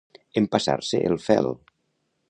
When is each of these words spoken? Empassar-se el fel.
Empassar-se 0.41 1.03
el 1.11 1.21
fel. 1.27 1.55